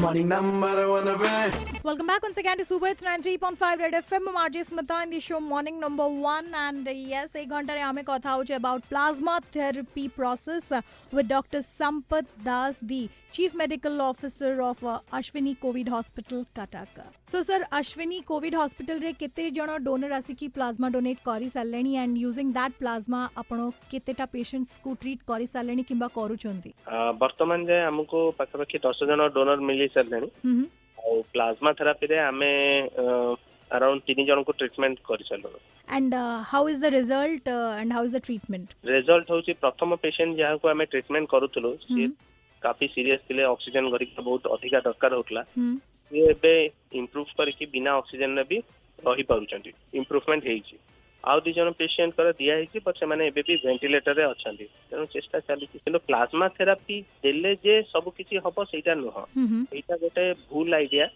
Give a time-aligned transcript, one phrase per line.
[0.00, 1.50] Morning number one away.
[1.82, 4.28] Welcome back once again to Super It's 93.5 Red FM.
[4.28, 6.54] I'm RJ Smita in the show Morning Number One.
[6.54, 10.70] And yes, a ghanta ne hame kotha hoche about plasma therapy process
[11.10, 11.62] with Dr.
[11.62, 14.78] Sampath Das, the Chief Medical Officer of
[15.12, 16.86] Ashwini COVID Hospital, Katak.
[17.26, 22.16] So sir, Ashwini COVID Hospital रे केते जण donor आसिकी plasma donate करि सारलेणी and
[22.18, 26.72] using that plasma आपण केतेटा patients को treat करि सारलेणी किंबा करूचंती
[27.22, 30.28] वर्तमान जे हमको पाखापाखि 10 जण डोनर मिली କରିସାରିଲେଣି
[30.98, 32.50] ଆଉ ପ୍ଲାଜମା ଥେରାପିରେ ଆମେ
[33.70, 36.14] ଆରାଉଣ୍ଡ ତିନି ଜଣଙ୍କୁ treatment କରିସାରିଲୁଣି and
[36.50, 40.84] how is the result and how is the treatment result ହଉଛି ପ୍ରଥମ ପେସେଣ୍ଟ ଯାହାକୁ ଆମେ
[40.86, 42.08] ଟ୍ରିଟମେଣ୍ଟ କରୁଥିଲୁ ସିଏ
[42.62, 45.42] କାଫି ସିରିୟସ୍ ଥିଲେ ଅକ୍ସିଜେନ କରିକି ବହୁତ ଅଧିକା ଦରକାର ହଉଥିଲା
[46.12, 46.54] ସିଏ ଏବେ
[46.92, 48.58] ଇମ୍ପ୍ରୁଭ କରିକି ବିନା ଅକ୍ସିଜେନରେ ବି
[48.98, 50.76] ରହିପାରୁଛନ୍ତି ଇମ୍ପ୍ରୁଭମେଣ୍ଟ ହେଇଛି
[51.23, 55.81] ଆଉ ଦି ଜଣ ପେସେଣ୍ଟଙ୍କର ଦିଆ ହେଇଛି ବଟ୍ ସେମାନେ ଏବେ ବି ଭେଣ୍ଟିଲେଟରରେ ଅଛନ୍ତି ତେଣୁ ଚେଷ୍ଟା ଚାଲିଛି
[55.81, 61.09] କିନ୍ତୁ ପ୍ଲାଜମା ଥେରାପି ଦେଲେ ଯେ ସବୁ କିଛି ହବ ସେଇଟା ନୁହଁ hmm ଏଇଟା ଗୋଟେ ଭୁଲ ଆଇଡିଆ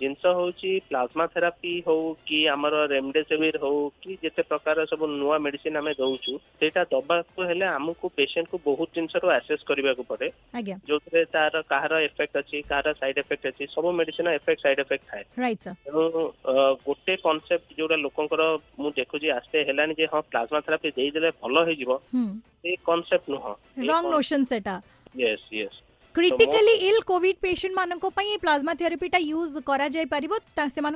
[0.00, 5.74] ଜିନିଷ ହଉଛି ପ୍ଲାଜମା ଥେରାପି ହଉ କି ଆମର ରେମଡେସିଭିର ହଉ କି ଯେତେ ପ୍ରକାର ସବୁ ନୂଆ ମେଡିସିନ
[5.76, 11.62] ଆମେ ଦଉଛୁ ସେଇଟା ଦବାକୁ ହେଲେ ଆମକୁ ପେସେଣ୍ଟକୁ ବହୁତ ଜିନିଷରୁ ଆସେସ୍ କରିବାକୁ ପଡେ ଆଜ୍ଞା ଯୋଉଥିରେ ତାର
[11.68, 15.76] କାହାର ଏଫେକ୍ଟ ଅଛି କାହାର ସାଇଡ୍ ଏଫେକ୍ଟ ଅଛି ସବୁ ମେଡିସିନ ଏଫେକ୍ଟ ସାଇଡ୍ ଏଫେକ୍ଟ ଥାଏ ରାଇଟ୍ ସାର୍
[15.84, 16.04] ତେଣୁ
[16.44, 16.54] ଅ,
[16.86, 18.42] ଗୋଟେ କନସେପ୍ଟ ଯୋଉଟା ଲୋକଙ୍କର
[18.78, 22.24] ମୁଁ ଦେଖୁଛି ଆସ୍ତେ ହେଲାଣି ଯେ ହଁ ପ୍ଲାଜମା ଥେରାପି ଦେଇଦେଲେ ଭଲ ହେଇଯିବ ହୁଁ
[22.62, 23.52] ସେଇ କନସେପ୍ଟ ନୁହଁ
[23.84, 24.74] ରଙ୍ଗ ନୋସନ୍ ସେଟା
[25.16, 25.78] yes Yes
[26.15, 30.05] critically ill COVID critically ill COVID patient মানক পাই এই প্লাজমা থেরাপিটা ইউজ করা से
[30.13, 30.31] পারিব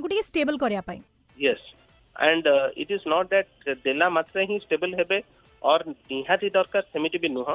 [0.04, 0.98] को টিকে स्टेबल করিয়া पई
[1.40, 1.62] yes
[2.16, 2.44] and
[2.78, 3.48] it is not that
[3.86, 5.20] देला मात्र ही स्टेबल हेबे
[5.62, 7.50] और निहाती दरकार सेमिति भी नुह।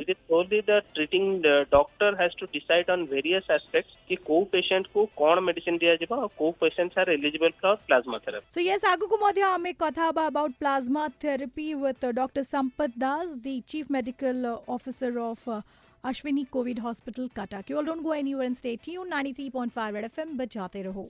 [0.00, 4.86] It is only the treating doctor has to decide on various aspects कि को पेशेंट
[4.94, 8.84] को कोन मेडिसिन दिया जेबा और को patient are eligible for plasma therapy so yes
[8.92, 14.46] आगु को मध्य हमें कथा about plasma therapy with doctor Sampat Das the chief medical
[14.68, 15.50] officer of
[16.06, 19.96] Ashwini COVID hospital Cuttack Q don't go any one state you ninety three point five
[19.96, 21.08] add F M बचाते रहो।